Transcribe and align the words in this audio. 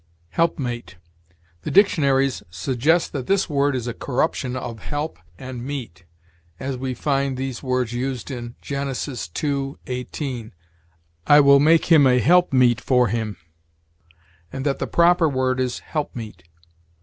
HELPMATE. 0.29 0.95
The 1.61 1.69
dictionaries 1.69 2.41
suggest 2.49 3.13
that 3.13 3.27
this 3.27 3.47
word 3.47 3.75
is 3.75 3.85
a 3.85 3.93
corruption 3.93 4.55
of 4.55 4.79
help 4.79 5.19
and 5.37 5.63
meet, 5.63 6.05
as 6.59 6.75
we 6.75 6.95
find 6.95 7.37
these 7.37 7.61
words 7.61 7.93
used 7.93 8.31
in 8.31 8.55
Gen. 8.63 8.87
ii, 9.07 9.75
18, 9.85 10.53
"I 11.27 11.39
will 11.39 11.59
make 11.59 11.85
him 11.91 12.07
a 12.07 12.17
help 12.17 12.51
meet 12.51 12.81
for 12.81 13.09
him," 13.09 13.37
and 14.51 14.65
that 14.65 14.79
the 14.79 14.87
proper 14.87 15.29
word 15.29 15.59
is 15.59 15.81
helpmeet. 15.93 16.45